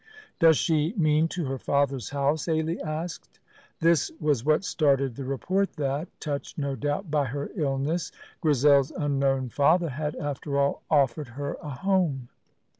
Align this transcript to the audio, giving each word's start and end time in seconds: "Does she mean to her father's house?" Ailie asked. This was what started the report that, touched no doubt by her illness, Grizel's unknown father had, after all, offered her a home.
"Does 0.39 0.57
she 0.57 0.95
mean 0.97 1.27
to 1.27 1.45
her 1.45 1.59
father's 1.59 2.09
house?" 2.09 2.47
Ailie 2.47 2.81
asked. 2.81 3.39
This 3.81 4.09
was 4.19 4.43
what 4.43 4.63
started 4.63 5.13
the 5.15 5.25
report 5.25 5.73
that, 5.73 6.07
touched 6.19 6.57
no 6.57 6.75
doubt 6.75 7.11
by 7.11 7.25
her 7.25 7.51
illness, 7.53 8.11
Grizel's 8.41 8.89
unknown 8.89 9.49
father 9.49 9.89
had, 9.89 10.15
after 10.15 10.57
all, 10.57 10.81
offered 10.89 11.27
her 11.27 11.55
a 11.61 11.69
home. 11.69 12.29